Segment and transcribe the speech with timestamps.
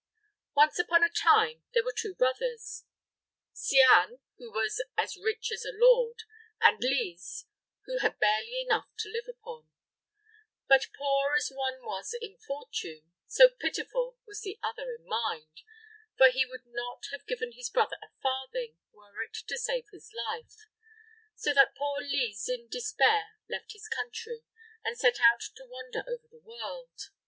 [0.55, 2.85] Once upon a time there were two brothers,
[3.53, 6.23] Cianne, who was as rich as a lord,
[6.59, 7.45] and Lise,
[7.85, 9.69] who had barely enough to live upon;
[10.67, 15.61] but poor as one was in fortune, so pitiful was the other in mind,
[16.17, 20.11] for he would not have given his brother a farthing were it to save his
[20.31, 20.65] life;
[21.35, 24.41] so that poor Lise in despair left his country,
[24.83, 27.11] and set out to wander over the world.